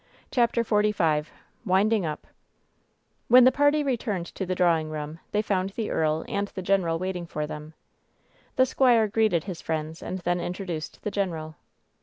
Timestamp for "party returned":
3.51-4.25